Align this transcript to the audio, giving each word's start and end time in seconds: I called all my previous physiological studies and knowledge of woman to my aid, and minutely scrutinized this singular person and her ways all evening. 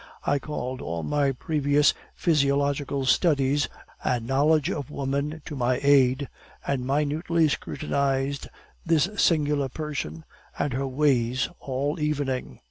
I 0.25 0.39
called 0.39 0.81
all 0.81 1.03
my 1.03 1.31
previous 1.31 1.93
physiological 2.15 3.05
studies 3.05 3.69
and 4.03 4.25
knowledge 4.25 4.67
of 4.71 4.89
woman 4.89 5.43
to 5.45 5.55
my 5.55 5.79
aid, 5.83 6.27
and 6.65 6.87
minutely 6.87 7.47
scrutinized 7.49 8.47
this 8.83 9.07
singular 9.17 9.69
person 9.69 10.25
and 10.57 10.73
her 10.73 10.87
ways 10.87 11.49
all 11.59 11.99
evening. 11.99 12.57